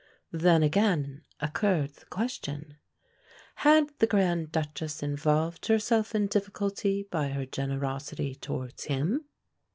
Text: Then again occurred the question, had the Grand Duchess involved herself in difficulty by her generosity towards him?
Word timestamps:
Then 0.33 0.63
again 0.63 1.21
occurred 1.41 1.93
the 1.93 2.07
question, 2.07 2.77
had 3.57 3.91
the 3.99 4.07
Grand 4.07 4.51
Duchess 4.51 5.03
involved 5.03 5.67
herself 5.67 6.15
in 6.15 6.25
difficulty 6.25 7.07
by 7.11 7.27
her 7.27 7.45
generosity 7.45 8.33
towards 8.33 8.85
him? 8.85 9.25